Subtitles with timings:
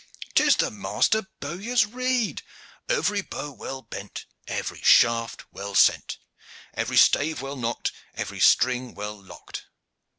[0.33, 2.41] "'Tis the master bowyer's rede:
[2.89, 4.25] 'Every bow well bent.
[4.47, 6.17] Every shaft well sent.
[6.73, 7.91] Every stave well nocked.
[8.15, 9.65] Every string well locked.'